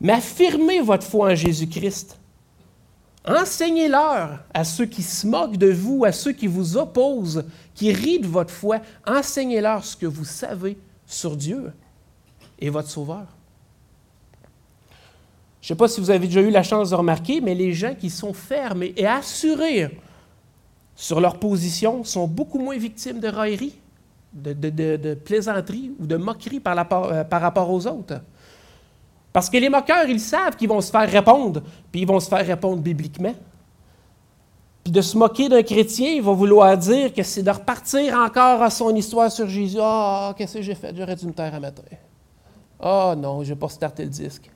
Mais 0.00 0.14
affirmez 0.14 0.80
votre 0.80 1.06
foi 1.06 1.30
en 1.30 1.34
Jésus-Christ. 1.34 2.18
Enseignez-leur 3.26 4.40
à 4.52 4.64
ceux 4.64 4.84
qui 4.84 5.02
se 5.02 5.26
moquent 5.26 5.56
de 5.56 5.70
vous, 5.70 6.04
à 6.04 6.12
ceux 6.12 6.32
qui 6.32 6.46
vous 6.46 6.76
opposent, 6.76 7.44
qui 7.74 7.92
rient 7.92 8.20
de 8.20 8.26
votre 8.26 8.52
foi. 8.52 8.80
Enseignez-leur 9.06 9.84
ce 9.84 9.96
que 9.96 10.06
vous 10.06 10.24
savez 10.24 10.76
sur 11.06 11.36
Dieu. 11.36 11.72
et 12.58 12.70
votre 12.70 12.88
Sauveur. 12.88 13.26
Je 15.60 15.66
ne 15.66 15.68
sais 15.68 15.78
pas 15.78 15.88
si 15.88 16.00
vous 16.00 16.10
avez 16.10 16.26
déjà 16.26 16.40
eu 16.40 16.50
la 16.50 16.62
chance 16.62 16.90
de 16.90 16.94
remarquer, 16.94 17.40
mais 17.40 17.54
les 17.54 17.72
gens 17.72 17.94
qui 17.94 18.10
sont 18.10 18.32
fermes 18.32 18.82
et 18.82 19.06
assurés 19.06 19.98
sur 20.94 21.20
leur 21.20 21.38
position 21.38 22.04
sont 22.04 22.28
beaucoup 22.28 22.58
moins 22.58 22.76
victimes 22.76 23.18
de 23.18 23.28
raillerie, 23.28 23.74
de, 24.34 25.14
plaisanterie 25.14 25.92
ou 25.98 26.06
de 26.06 26.16
moquerie 26.16 26.60
par, 26.60 26.76
euh, 27.10 27.24
par 27.24 27.40
rapport 27.40 27.70
aux 27.70 27.86
autres. 27.86 28.20
Parce 29.34 29.50
que 29.50 29.56
les 29.56 29.68
moqueurs, 29.68 30.08
ils 30.08 30.20
savent 30.20 30.54
qu'ils 30.54 30.68
vont 30.68 30.80
se 30.80 30.92
faire 30.92 31.10
répondre, 31.10 31.60
puis 31.90 32.02
ils 32.02 32.06
vont 32.06 32.20
se 32.20 32.28
faire 32.28 32.46
répondre 32.46 32.80
bibliquement. 32.80 33.34
Puis 34.84 34.92
de 34.92 35.00
se 35.00 35.18
moquer 35.18 35.48
d'un 35.48 35.64
chrétien, 35.64 36.12
il 36.12 36.22
va 36.22 36.30
vouloir 36.30 36.78
dire 36.78 37.12
que 37.12 37.24
c'est 37.24 37.42
de 37.42 37.50
repartir 37.50 38.16
encore 38.16 38.62
à 38.62 38.70
son 38.70 38.94
histoire 38.94 39.32
sur 39.32 39.48
Jésus. 39.48 39.78
Ah, 39.80 40.36
qu'est-ce 40.38 40.54
que 40.54 40.62
j'ai 40.62 40.76
fait? 40.76 40.94
J'aurais 40.96 41.16
dû 41.16 41.26
me 41.26 41.32
taire 41.32 41.52
à 41.52 41.58
matin. 41.58 41.82
Ah 42.78 43.16
non, 43.18 43.42
je 43.42 43.48
vais 43.48 43.58
pas 43.58 43.68
starter 43.68 44.04
le 44.04 44.10
disque. 44.10 44.48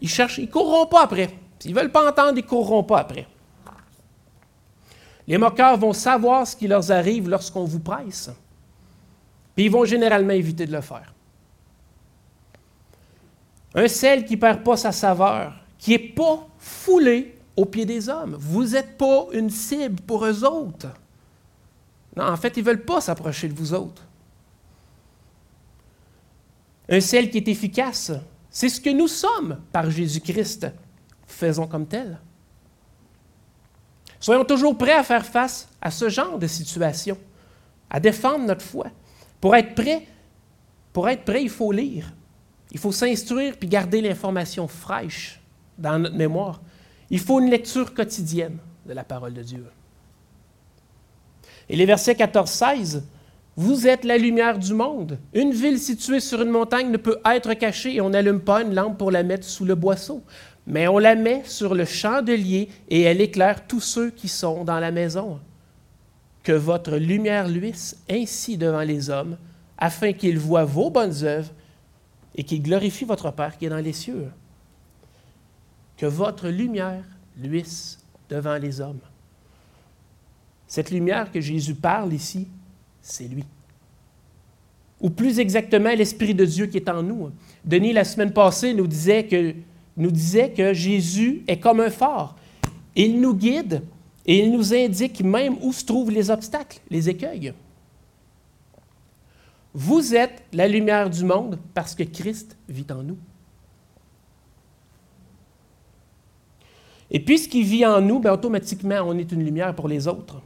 Ils 0.00 0.08
cherchent, 0.08 0.38
ils 0.38 0.50
courront 0.50 0.86
pas 0.86 1.04
après. 1.04 1.30
S'ils 1.60 1.72
ne 1.72 1.78
veulent 1.78 1.92
pas 1.92 2.10
entendre, 2.10 2.36
ils 2.36 2.44
courront 2.44 2.82
pas 2.82 2.98
après. 2.98 3.28
Les 5.28 5.38
moqueurs 5.38 5.76
vont 5.76 5.92
savoir 5.92 6.48
ce 6.48 6.56
qui 6.56 6.66
leur 6.66 6.90
arrive 6.90 7.28
lorsqu'on 7.28 7.62
vous 7.62 7.78
presse. 7.78 8.28
Puis 9.54 9.66
ils 9.66 9.70
vont 9.70 9.84
généralement 9.84 10.32
éviter 10.32 10.66
de 10.66 10.72
le 10.72 10.80
faire. 10.80 11.14
Un 13.74 13.88
sel 13.88 14.24
qui 14.24 14.34
ne 14.34 14.40
perd 14.40 14.62
pas 14.62 14.76
sa 14.76 14.92
saveur, 14.92 15.54
qui 15.78 15.92
n'est 15.92 15.98
pas 15.98 16.46
foulé 16.58 17.38
au 17.56 17.64
pied 17.64 17.84
des 17.84 18.08
hommes. 18.08 18.36
Vous 18.38 18.64
n'êtes 18.64 18.98
pas 18.98 19.26
une 19.32 19.50
cible 19.50 20.00
pour 20.02 20.24
eux 20.24 20.44
autres. 20.44 20.88
Non, 22.16 22.24
en 22.24 22.36
fait, 22.36 22.56
ils 22.56 22.60
ne 22.60 22.66
veulent 22.66 22.84
pas 22.84 23.00
s'approcher 23.00 23.48
de 23.48 23.54
vous 23.54 23.72
autres. 23.72 24.02
Un 26.88 27.00
sel 27.00 27.30
qui 27.30 27.38
est 27.38 27.48
efficace, 27.48 28.12
c'est 28.50 28.68
ce 28.68 28.80
que 28.80 28.90
nous 28.90 29.08
sommes 29.08 29.60
par 29.72 29.90
Jésus-Christ. 29.90 30.66
Faisons 31.26 31.66
comme 31.66 31.86
tel. 31.86 32.18
Soyons 34.20 34.44
toujours 34.44 34.76
prêts 34.76 34.92
à 34.92 35.02
faire 35.02 35.24
face 35.24 35.68
à 35.80 35.90
ce 35.90 36.08
genre 36.08 36.38
de 36.38 36.46
situation, 36.46 37.16
à 37.88 37.98
défendre 37.98 38.44
notre 38.44 38.64
foi. 38.64 38.86
Pour 39.40 39.56
être 39.56 39.74
prêt, 39.74 40.06
pour 40.92 41.08
être 41.08 41.24
prêt, 41.24 41.42
il 41.42 41.50
faut 41.50 41.72
lire. 41.72 42.12
Il 42.72 42.78
faut 42.78 42.90
s'instruire 42.90 43.56
puis 43.58 43.68
garder 43.68 44.00
l'information 44.00 44.66
fraîche 44.66 45.40
dans 45.78 45.98
notre 45.98 46.16
mémoire. 46.16 46.60
Il 47.10 47.20
faut 47.20 47.38
une 47.38 47.50
lecture 47.50 47.92
quotidienne 47.94 48.56
de 48.86 48.94
la 48.94 49.04
parole 49.04 49.34
de 49.34 49.42
Dieu. 49.42 49.64
Et 51.68 51.76
les 51.76 51.86
versets 51.86 52.14
14-16, 52.14 53.02
vous 53.56 53.86
êtes 53.86 54.04
la 54.04 54.16
lumière 54.16 54.58
du 54.58 54.72
monde. 54.72 55.18
Une 55.34 55.52
ville 55.52 55.78
située 55.78 56.20
sur 56.20 56.40
une 56.40 56.48
montagne 56.48 56.90
ne 56.90 56.96
peut 56.96 57.18
être 57.26 57.52
cachée 57.54 57.96
et 57.96 58.00
on 58.00 58.10
n'allume 58.10 58.40
pas 58.40 58.62
une 58.62 58.74
lampe 58.74 58.96
pour 58.96 59.10
la 59.10 59.22
mettre 59.22 59.46
sous 59.46 59.66
le 59.66 59.74
boisseau, 59.74 60.22
mais 60.66 60.88
on 60.88 60.98
la 60.98 61.14
met 61.14 61.42
sur 61.44 61.74
le 61.74 61.84
chandelier 61.84 62.70
et 62.88 63.02
elle 63.02 63.20
éclaire 63.20 63.66
tous 63.66 63.80
ceux 63.80 64.10
qui 64.10 64.28
sont 64.28 64.64
dans 64.64 64.80
la 64.80 64.90
maison. 64.90 65.38
Que 66.42 66.52
votre 66.52 66.96
lumière 66.96 67.46
luise 67.46 67.98
ainsi 68.10 68.56
devant 68.56 68.80
les 68.80 69.10
hommes, 69.10 69.36
afin 69.76 70.14
qu'ils 70.14 70.38
voient 70.38 70.64
vos 70.64 70.88
bonnes 70.88 71.22
œuvres 71.24 71.52
et 72.34 72.44
qu'il 72.44 72.62
glorifie 72.62 73.04
votre 73.04 73.30
Père 73.30 73.58
qui 73.58 73.66
est 73.66 73.68
dans 73.68 73.76
les 73.76 73.92
cieux. 73.92 74.28
Que 75.96 76.06
votre 76.06 76.48
lumière 76.48 77.04
luise 77.38 77.98
devant 78.28 78.56
les 78.56 78.80
hommes. 78.80 79.00
Cette 80.66 80.90
lumière 80.90 81.30
que 81.30 81.40
Jésus 81.40 81.74
parle 81.74 82.14
ici, 82.14 82.48
c'est 83.02 83.28
lui. 83.28 83.44
Ou 85.00 85.10
plus 85.10 85.38
exactement, 85.38 85.92
l'Esprit 85.94 86.34
de 86.34 86.44
Dieu 86.44 86.66
qui 86.66 86.78
est 86.78 86.88
en 86.88 87.02
nous. 87.02 87.30
Denis, 87.64 87.92
la 87.92 88.04
semaine 88.04 88.32
passée, 88.32 88.72
nous 88.72 88.86
disait 88.86 89.26
que, 89.26 89.54
nous 89.96 90.10
disait 90.10 90.50
que 90.50 90.72
Jésus 90.72 91.42
est 91.46 91.58
comme 91.58 91.80
un 91.80 91.90
phare. 91.90 92.36
Il 92.94 93.20
nous 93.20 93.34
guide 93.34 93.82
et 94.24 94.38
il 94.38 94.52
nous 94.52 94.72
indique 94.72 95.22
même 95.22 95.56
où 95.60 95.72
se 95.72 95.84
trouvent 95.84 96.10
les 96.10 96.30
obstacles, 96.30 96.80
les 96.88 97.08
écueils. 97.08 97.52
Vous 99.74 100.14
êtes 100.14 100.42
la 100.52 100.68
lumière 100.68 101.08
du 101.08 101.24
monde 101.24 101.58
parce 101.74 101.94
que 101.94 102.02
Christ 102.02 102.56
vit 102.68 102.86
en 102.90 103.02
nous. 103.02 103.18
Et 107.10 107.20
puisqu'il 107.20 107.64
vit 107.64 107.84
en 107.84 108.00
nous, 108.00 108.20
bien, 108.20 108.32
automatiquement, 108.32 109.00
on 109.04 109.18
est 109.18 109.32
une 109.32 109.44
lumière 109.44 109.74
pour 109.74 109.88
les 109.88 110.08
autres. 110.08 110.40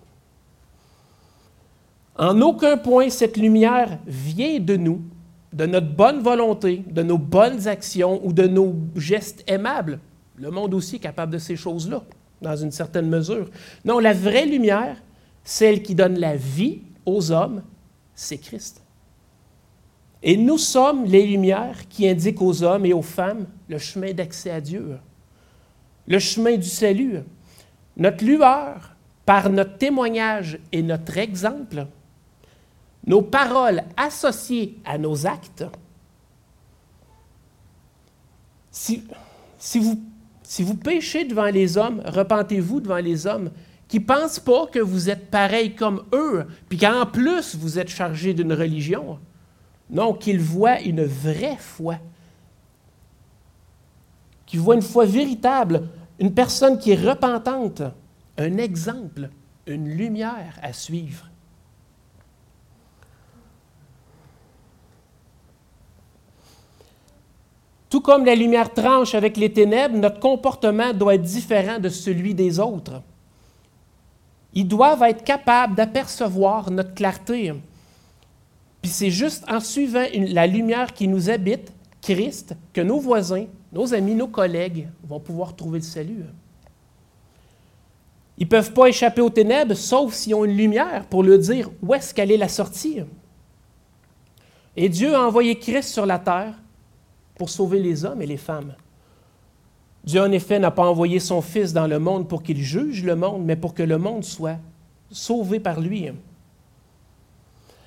En 2.17 2.41
aucun 2.41 2.77
point, 2.77 3.11
cette 3.11 3.37
lumière 3.37 3.99
vient 4.07 4.59
de 4.59 4.77
nous, 4.77 5.03
de 5.53 5.67
notre 5.67 5.95
bonne 5.95 6.21
volonté, 6.21 6.83
de 6.91 7.03
nos 7.03 7.19
bonnes 7.19 7.69
actions 7.69 8.21
ou 8.25 8.33
de 8.33 8.47
nos 8.47 8.75
gestes 8.97 9.45
aimables. 9.47 10.01
Le 10.37 10.51
monde 10.51 10.75
aussi 10.75 10.97
est 10.97 11.01
capable 11.01 11.33
de 11.33 11.39
ces 11.39 11.57
choses-là, 11.57 12.03
dans 12.43 12.57
une 12.57 12.73
certaine 12.73 13.09
mesure. 13.09 13.49
Non, 13.85 13.99
la 13.99 14.13
vraie 14.13 14.47
lumière, 14.47 14.97
celle 15.45 15.83
qui 15.83 15.95
donne 15.95 16.19
la 16.19 16.37
vie 16.37 16.83
aux 17.05 17.31
hommes, 17.31 17.63
c'est 18.15 18.39
Christ. 18.39 18.86
Et 20.29 20.37
nous 20.37 20.59
sommes 20.59 21.05
les 21.05 21.25
lumières 21.25 21.87
qui 21.89 22.09
indiquent 22.09 22.43
aux 22.43 22.65
hommes 22.65 22.85
et 22.85 22.93
aux 22.93 23.01
femmes 23.01 23.47
le 23.69 23.79
chemin 23.79 24.13
d'accès 24.13 24.51
à 24.51 24.61
Dieu, 24.61 24.99
le 26.09 26.19
chemin 26.19 26.57
du 26.57 26.69
salut. 26.69 27.21
Notre 27.97 28.25
lueur, 28.25 28.97
par 29.25 29.49
notre 29.51 29.79
témoignage 29.79 30.59
et 30.73 30.83
notre 30.83 31.17
exemple, 31.17 31.87
nos 33.07 33.23
paroles 33.23 33.85
associées 33.97 34.77
à 34.85 34.99
nos 34.99 35.29
actes, 35.29 35.65
si, 38.73 39.05
vous, 39.77 40.03
vous 40.59 40.77
péchez 40.77 41.25
devant 41.25 41.47
les 41.47 41.79
hommes, 41.79 42.03
repentez-vous 42.05 42.81
devant 42.81 42.99
les 42.99 43.29
hommes 43.29 43.53
qui 43.87 44.01
ne 44.01 44.05
pensent 44.05 44.41
pas 44.41 44.67
que 44.67 44.81
vous 44.81 45.09
êtes 45.09 45.31
pareil 45.31 45.77
comme 45.77 46.03
eux, 46.13 46.47
puis 46.69 46.79
qu'en 46.79 47.07
plus 47.07 47.55
vous 47.55 47.79
êtes 47.79 47.91
chargé 47.91 48.35
d'une 48.35 48.53
religion. 48.53 49.21
Non, 49.91 50.15
qu'ils 50.15 50.41
voient 50.41 50.81
une 50.81 51.05
vraie 51.05 51.57
foi. 51.59 51.97
Qu'ils 54.47 54.61
voient 54.61 54.75
une 54.75 54.83
foi 54.83 55.05
véritable, 55.05 55.89
une 56.19 56.35
personne 56.35 56.79
qui 56.79 56.93
est 56.93 57.09
repentante, 57.09 57.83
un 58.39 58.59
exemple, 58.59 59.31
une 59.67 59.89
lumière 59.89 60.59
à 60.63 60.73
suivre. 60.73 61.29
Tout 67.89 68.01
comme 68.01 68.25
la 68.25 68.35
lumière 68.35 68.75
tranche 68.75 69.15
avec 69.15 69.37
les 69.37 69.53
ténèbres, 69.53 69.97
notre 69.97 70.21
comportement 70.21 70.93
doit 70.93 71.15
être 71.15 71.23
différent 71.23 71.79
de 71.79 71.89
celui 71.89 72.35
des 72.35 72.59
autres. 72.59 73.03
Ils 74.53 74.67
doivent 74.67 75.03
être 75.05 75.23
capables 75.23 75.75
d'apercevoir 75.75 76.71
notre 76.71 76.95
clarté. 76.95 77.55
C'est 78.87 79.11
juste 79.11 79.45
en 79.49 79.61
suivant 79.61 80.05
la 80.15 80.47
lumière 80.47 80.93
qui 80.93 81.09
nous 81.09 81.31
habite, 81.31 81.73
Christ, 82.01 82.55
que 82.73 82.81
nos 82.81 82.99
voisins, 82.99 83.47
nos 83.73 83.95
amis, 83.95 84.15
nos 84.15 84.29
collègues 84.29 84.89
vont 85.03 85.21
pouvoir 85.21 85.55
trouver 85.57 85.79
le 85.81 85.85
salut. 85.85 86.25
Ils 88.39 88.45
ne 88.45 88.51
peuvent 88.51 88.73
pas 88.73 88.89
échapper 88.89 89.21
aux 89.21 89.31
ténèbres, 89.31 89.75
sauf 89.75 90.13
s'ils 90.13 90.35
ont 90.35 90.45
une 90.45 90.57
lumière 90.57 91.07
pour 91.07 91.23
leur 91.23 91.39
dire 91.39 91.71
où 91.83 91.95
est-ce 91.95 92.13
qu'elle 92.13 92.31
est 92.31 92.37
la 92.37 92.49
sortie. 92.49 93.01
Et 94.77 94.89
Dieu 94.89 95.15
a 95.15 95.27
envoyé 95.27 95.59
Christ 95.59 95.89
sur 95.89 96.05
la 96.05 96.19
terre 96.19 96.55
pour 97.37 97.49
sauver 97.49 97.81
les 97.81 98.05
hommes 98.05 98.21
et 98.21 98.27
les 98.27 98.37
femmes. 98.37 98.75
Dieu, 100.05 100.21
en 100.21 100.31
effet, 100.31 100.59
n'a 100.59 100.71
pas 100.71 100.87
envoyé 100.87 101.19
son 101.19 101.41
Fils 101.41 101.73
dans 101.73 101.87
le 101.87 101.99
monde 101.99 102.29
pour 102.29 102.43
qu'il 102.43 102.59
juge 102.59 103.03
le 103.03 103.17
monde, 103.17 103.43
mais 103.45 103.57
pour 103.57 103.75
que 103.75 103.83
le 103.83 103.99
monde 103.99 104.23
soit 104.23 104.59
sauvé 105.11 105.59
par 105.59 105.81
lui. 105.81 106.11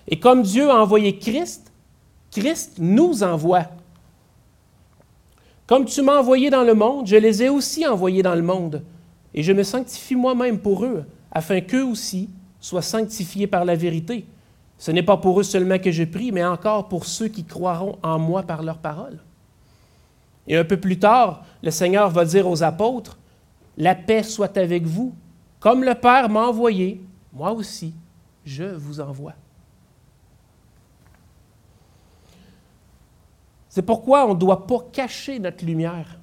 Et 0.10 0.20
comme 0.20 0.42
Dieu 0.42 0.70
a 0.70 0.82
envoyé 0.82 1.18
Christ, 1.18 1.72
Christ 2.32 2.78
nous 2.80 3.24
envoie. 3.24 3.66
Comme 5.68 5.86
tu 5.86 6.02
m'as 6.02 6.18
envoyé 6.18 6.50
dans 6.50 6.64
le 6.64 6.74
monde, 6.74 7.06
je 7.06 7.16
les 7.16 7.44
ai 7.44 7.50
aussi 7.50 7.86
envoyés 7.86 8.24
dans 8.24 8.34
le 8.34 8.42
monde. 8.42 8.84
Et 9.36 9.44
je 9.44 9.54
me 9.54 9.62
sanctifie 9.62 10.16
moi-même 10.16 10.60
pour 10.60 10.84
eux, 10.84 11.06
afin 11.32 11.62
qu'eux 11.62 11.86
aussi 11.86 12.28
soient 12.60 12.82
sanctifiés 12.82 13.46
par 13.46 13.66
la 13.66 13.76
vérité. 13.76 14.26
Ce 14.80 14.90
n'est 14.90 15.04
pas 15.04 15.18
pour 15.18 15.40
eux 15.40 15.44
seulement 15.44 15.78
que 15.78 15.92
je 15.92 16.04
prie, 16.04 16.32
mais 16.32 16.44
encore 16.44 16.88
pour 16.88 17.06
ceux 17.06 17.28
qui 17.28 17.44
croiront 17.44 18.00
en 18.02 18.18
moi 18.18 18.42
par 18.42 18.64
leur 18.64 18.80
parole. 18.80 19.20
Et 20.48 20.58
un 20.58 20.66
peu 20.66 20.78
plus 20.78 20.98
tard, 20.98 21.46
le 21.62 21.70
Seigneur 21.70 22.10
va 22.10 22.26
dire 22.26 22.50
aux 22.50 22.64
apôtres, 22.64 23.20
La 23.78 23.94
paix 23.94 24.24
soit 24.24 24.58
avec 24.58 24.88
vous. 24.88 25.14
Comme 25.60 25.84
le 25.84 25.94
Père 25.94 26.30
m'a 26.30 26.48
envoyé, 26.48 27.00
moi 27.32 27.52
aussi, 27.52 27.94
je 28.44 28.64
vous 28.64 29.00
envoie. 29.00 29.34
C'est 33.70 33.84
pourquoi 33.84 34.26
on 34.26 34.34
ne 34.34 34.40
doit 34.40 34.66
pas 34.66 34.80
cacher 34.92 35.40
notre 35.40 35.64
lumière. 35.64 36.20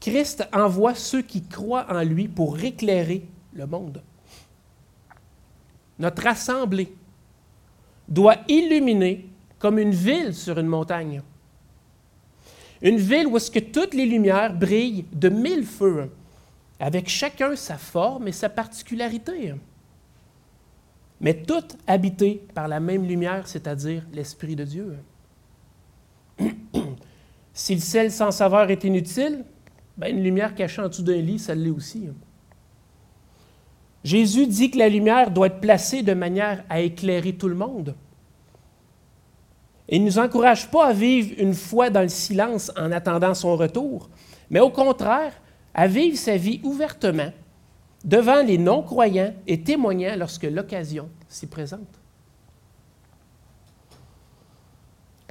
Christ 0.00 0.48
envoie 0.52 0.94
ceux 0.94 1.22
qui 1.22 1.42
croient 1.42 1.86
en 1.88 2.02
lui 2.02 2.26
pour 2.26 2.58
éclairer 2.58 3.24
le 3.52 3.66
monde. 3.66 4.02
Notre 5.98 6.26
assemblée 6.26 6.92
doit 8.08 8.38
illuminer 8.48 9.28
comme 9.58 9.78
une 9.78 9.92
ville 9.92 10.34
sur 10.34 10.58
une 10.58 10.66
montagne. 10.66 11.22
Une 12.80 12.96
ville 12.96 13.28
où 13.28 13.38
toutes 13.38 13.94
les 13.94 14.06
lumières 14.06 14.52
brillent 14.52 15.04
de 15.12 15.28
mille 15.28 15.64
feux, 15.64 16.10
avec 16.80 17.08
chacun 17.08 17.54
sa 17.54 17.78
forme 17.78 18.26
et 18.26 18.32
sa 18.32 18.48
particularité, 18.48 19.54
mais 21.20 21.34
toutes 21.34 21.76
habitées 21.86 22.42
par 22.52 22.66
la 22.66 22.80
même 22.80 23.06
lumière, 23.06 23.46
c'est-à-dire 23.46 24.02
l'Esprit 24.12 24.56
de 24.56 24.64
Dieu. 24.64 24.96
si 27.52 27.74
le 27.74 27.80
sel 27.80 28.10
sans 28.10 28.30
saveur 28.30 28.70
est 28.70 28.84
inutile, 28.84 29.44
ben 29.96 30.16
une 30.16 30.22
lumière 30.22 30.54
cachée 30.54 30.82
en 30.82 30.88
dessous 30.88 31.02
d'un 31.02 31.16
lit, 31.16 31.38
ça 31.38 31.54
l'est 31.54 31.70
aussi. 31.70 32.08
Jésus 34.04 34.46
dit 34.46 34.70
que 34.70 34.78
la 34.78 34.88
lumière 34.88 35.30
doit 35.30 35.46
être 35.46 35.60
placée 35.60 36.02
de 36.02 36.14
manière 36.14 36.64
à 36.68 36.80
éclairer 36.80 37.34
tout 37.34 37.48
le 37.48 37.54
monde. 37.54 37.94
Il 39.88 40.00
ne 40.02 40.06
nous 40.06 40.18
encourage 40.18 40.70
pas 40.70 40.86
à 40.86 40.92
vivre 40.92 41.34
une 41.38 41.54
foi 41.54 41.90
dans 41.90 42.00
le 42.00 42.08
silence 42.08 42.72
en 42.76 42.90
attendant 42.92 43.34
son 43.34 43.56
retour, 43.56 44.08
mais 44.50 44.60
au 44.60 44.70
contraire, 44.70 45.32
à 45.74 45.86
vivre 45.86 46.16
sa 46.16 46.36
vie 46.36 46.60
ouvertement 46.64 47.32
devant 48.04 48.42
les 48.42 48.58
non-croyants 48.58 49.34
et 49.46 49.62
témoignant 49.62 50.16
lorsque 50.16 50.44
l'occasion 50.44 51.08
s'y 51.28 51.46
présente. 51.46 52.00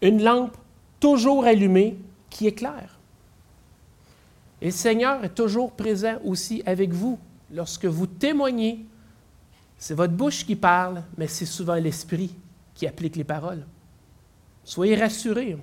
Une 0.01 0.23
lampe 0.23 0.57
toujours 1.01 1.43
allumée 1.43 1.97
qui 2.29 2.47
éclaire. 2.47 2.97
Et 4.61 4.65
le 4.65 4.71
Seigneur 4.71 5.25
est 5.25 5.35
toujours 5.35 5.71
présent 5.71 6.15
aussi 6.23 6.63
avec 6.65 6.93
vous 6.93 7.19
lorsque 7.51 7.85
vous 7.85 8.07
témoignez. 8.07 8.85
C'est 9.77 9.95
votre 9.95 10.13
bouche 10.13 10.45
qui 10.45 10.55
parle, 10.55 11.03
mais 11.17 11.27
c'est 11.27 11.47
souvent 11.47 11.75
l'Esprit 11.75 12.33
qui 12.75 12.87
applique 12.87 13.15
les 13.17 13.23
paroles. 13.23 13.65
Soyez 14.63 14.95
rassurés. 14.95 15.57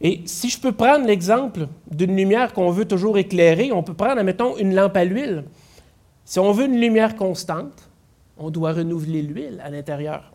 Et 0.00 0.22
si 0.24 0.48
je 0.48 0.58
peux 0.58 0.72
prendre 0.72 1.04
l'exemple 1.04 1.66
d'une 1.90 2.16
lumière 2.16 2.54
qu'on 2.54 2.70
veut 2.70 2.86
toujours 2.86 3.18
éclairer, 3.18 3.72
on 3.72 3.82
peut 3.82 3.92
prendre, 3.92 4.18
admettons, 4.18 4.56
une 4.56 4.74
lampe 4.74 4.96
à 4.96 5.04
l'huile. 5.04 5.44
Si 6.24 6.38
on 6.38 6.52
veut 6.52 6.66
une 6.66 6.80
lumière 6.80 7.16
constante, 7.16 7.90
on 8.38 8.50
doit 8.50 8.72
renouveler 8.72 9.20
l'huile 9.20 9.60
à 9.62 9.68
l'intérieur 9.68 10.32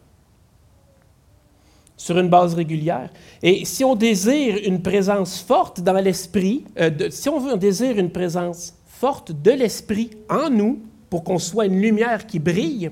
sur 1.98 2.18
une 2.18 2.30
base 2.30 2.54
régulière. 2.54 3.10
Et 3.42 3.66
si 3.66 3.84
on 3.84 3.96
désire 3.96 4.58
une 4.66 4.82
présence 4.82 5.40
forte 5.40 5.82
dans 5.82 5.94
l'esprit, 5.94 6.66
euh, 6.80 7.10
si 7.10 7.30
on 7.30 7.40
veut, 7.40 7.54
on 7.54 7.58
désire 7.58 7.98
une 7.98 8.12
présence 8.12 8.74
forte 8.86 9.32
de 9.32 9.52
l'esprit 9.52 10.12
en 10.30 10.50
nous 10.50 10.80
pour 11.10 11.24
qu'on 11.24 11.40
soit 11.40 11.66
une 11.66 11.82
lumière 11.82 12.28
qui 12.28 12.40
brille, 12.40 12.92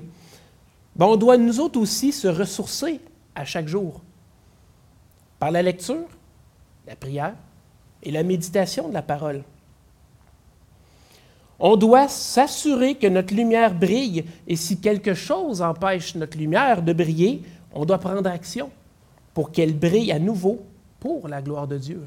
ben, 0.96 1.06
on 1.06 1.16
doit 1.16 1.36
nous 1.36 1.60
autres 1.60 1.80
aussi 1.80 2.12
se 2.12 2.28
ressourcer 2.28 3.00
à 3.34 3.44
chaque 3.44 3.68
jour 3.68 4.00
par 5.38 5.50
la 5.50 5.62
lecture, 5.62 6.06
la 6.86 6.96
prière 6.96 7.34
et 8.02 8.10
la 8.10 8.22
méditation 8.22 8.88
de 8.88 8.94
la 8.94 9.02
parole. 9.02 9.42
On 11.58 11.76
doit 11.76 12.08
s'assurer 12.08 12.94
que 12.96 13.06
notre 13.06 13.34
lumière 13.34 13.74
brille 13.74 14.24
et 14.46 14.56
si 14.56 14.80
quelque 14.80 15.14
chose 15.14 15.62
empêche 15.62 16.14
notre 16.14 16.36
lumière 16.36 16.82
de 16.82 16.92
briller, 16.92 17.42
on 17.72 17.84
doit 17.84 17.98
prendre 17.98 18.28
action 18.28 18.70
pour 19.34 19.50
qu'elle 19.50 19.76
brille 19.76 20.12
à 20.12 20.18
nouveau 20.18 20.64
pour 21.00 21.28
la 21.28 21.42
gloire 21.42 21.66
de 21.68 21.76
Dieu. 21.76 22.00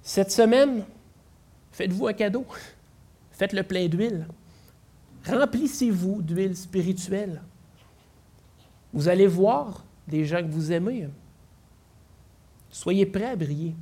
Cette 0.00 0.30
semaine, 0.30 0.84
faites-vous 1.72 2.06
un 2.06 2.14
cadeau. 2.14 2.46
Faites 3.32 3.52
le 3.52 3.62
plein 3.62 3.88
d'huile. 3.88 4.26
Remplissez-vous 5.26 6.22
d'huile 6.22 6.56
spirituelle. 6.56 7.42
Vous 8.92 9.08
allez 9.08 9.26
voir 9.26 9.84
des 10.06 10.24
gens 10.24 10.38
que 10.38 10.50
vous 10.50 10.72
aimez. 10.72 11.08
Soyez 12.70 13.04
prêts 13.04 13.26
à 13.26 13.36
briller. 13.36 13.74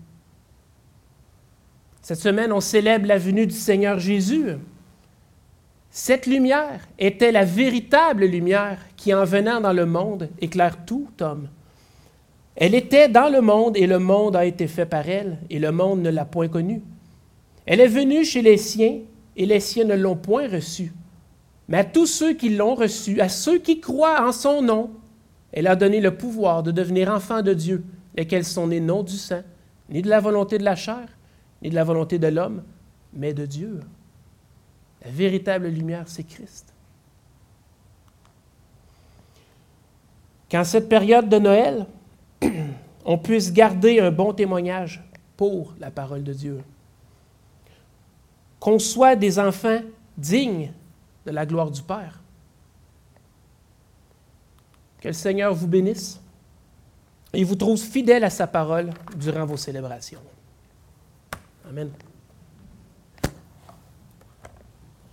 Cette 2.02 2.18
semaine, 2.18 2.52
on 2.52 2.60
célèbre 2.60 3.06
la 3.06 3.18
venue 3.18 3.46
du 3.46 3.54
Seigneur 3.54 3.98
Jésus. 3.98 4.56
Cette 5.98 6.26
lumière 6.26 6.86
était 6.98 7.32
la 7.32 7.46
véritable 7.46 8.26
lumière 8.26 8.78
qui, 8.98 9.14
en 9.14 9.24
venant 9.24 9.62
dans 9.62 9.72
le 9.72 9.86
monde, 9.86 10.28
éclaire 10.42 10.84
tout 10.84 11.08
homme. 11.22 11.48
Elle 12.54 12.74
était 12.74 13.08
dans 13.08 13.30
le 13.30 13.40
monde 13.40 13.78
et 13.78 13.86
le 13.86 13.98
monde 13.98 14.36
a 14.36 14.44
été 14.44 14.66
fait 14.66 14.84
par 14.84 15.08
elle, 15.08 15.38
et 15.48 15.58
le 15.58 15.72
monde 15.72 16.02
ne 16.02 16.10
l'a 16.10 16.26
point 16.26 16.48
connue. 16.48 16.82
Elle 17.64 17.80
est 17.80 17.86
venue 17.86 18.26
chez 18.26 18.42
les 18.42 18.58
siens, 18.58 18.98
et 19.36 19.46
les 19.46 19.58
siens 19.58 19.86
ne 19.86 19.94
l'ont 19.94 20.16
point 20.16 20.46
reçue. 20.48 20.92
Mais 21.66 21.78
à 21.78 21.84
tous 21.84 22.04
ceux 22.04 22.34
qui 22.34 22.50
l'ont 22.50 22.74
reçue, 22.74 23.18
à 23.22 23.30
ceux 23.30 23.56
qui 23.56 23.80
croient 23.80 24.28
en 24.28 24.32
son 24.32 24.60
nom, 24.60 24.90
elle 25.50 25.66
a 25.66 25.76
donné 25.76 26.02
le 26.02 26.14
pouvoir 26.14 26.62
de 26.62 26.72
devenir 26.72 27.10
enfants 27.10 27.40
de 27.40 27.54
Dieu, 27.54 27.82
lesquels 28.14 28.44
sont 28.44 28.66
nés 28.66 28.80
non 28.80 29.02
du 29.02 29.16
sang, 29.16 29.40
ni 29.88 30.02
de 30.02 30.10
la 30.10 30.20
volonté 30.20 30.58
de 30.58 30.64
la 30.64 30.76
chair, 30.76 31.06
ni 31.62 31.70
de 31.70 31.74
la 31.74 31.84
volonté 31.84 32.18
de 32.18 32.28
l'homme, 32.28 32.64
mais 33.14 33.32
de 33.32 33.46
Dieu. 33.46 33.80
La 35.04 35.10
véritable 35.10 35.68
lumière, 35.68 36.04
c'est 36.06 36.24
Christ. 36.24 36.72
Qu'en 40.50 40.64
cette 40.64 40.88
période 40.88 41.28
de 41.28 41.38
Noël, 41.38 41.86
on 43.04 43.18
puisse 43.18 43.52
garder 43.52 44.00
un 44.00 44.10
bon 44.10 44.32
témoignage 44.32 45.02
pour 45.36 45.74
la 45.78 45.90
parole 45.90 46.22
de 46.22 46.32
Dieu. 46.32 46.62
Qu'on 48.58 48.78
soit 48.78 49.16
des 49.16 49.38
enfants 49.38 49.80
dignes 50.16 50.72
de 51.24 51.30
la 51.30 51.44
gloire 51.44 51.70
du 51.70 51.82
Père. 51.82 52.20
Que 55.00 55.08
le 55.08 55.14
Seigneur 55.14 55.54
vous 55.54 55.66
bénisse 55.66 56.20
et 57.32 57.44
vous 57.44 57.54
trouve 57.54 57.78
fidèle 57.78 58.24
à 58.24 58.30
sa 58.30 58.46
parole 58.46 58.90
durant 59.16 59.44
vos 59.44 59.56
célébrations. 59.56 60.22
Amen. 61.68 61.90